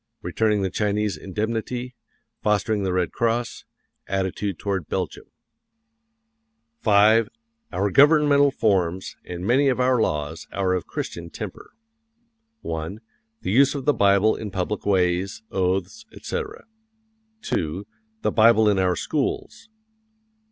Returning 0.23 0.63
the 0.63 0.71
Chinese 0.71 1.15
Indemnity; 1.15 1.93
fostering 2.41 2.81
the 2.81 2.91
Red 2.91 3.11
Cross; 3.11 3.65
attitude 4.07 4.57
toward 4.57 4.87
Belgium. 4.89 5.25
V. 6.81 7.25
OUR 7.71 7.91
GOVERNMENTAL 7.91 8.49
FORMS 8.49 9.15
AND 9.23 9.45
MANY 9.45 9.67
OF 9.67 9.79
OUR 9.79 10.01
LAWS 10.01 10.47
ARE 10.51 10.73
OF 10.73 10.81
A 10.85 10.87
CHRISTIAN 10.87 11.29
TEMPER. 11.29 11.73
1. 12.61 12.99
The 13.43 13.51
use 13.51 13.75
of 13.75 13.85
the 13.85 13.93
Bible 13.93 14.35
in 14.35 14.49
public 14.49 14.87
ways, 14.87 15.43
oaths, 15.51 16.07
etc. 16.11 16.63
2. 17.43 17.85
The 18.23 18.31
Bible 18.31 18.67
in 18.67 18.79
our 18.79 18.95
schools. 18.95 19.69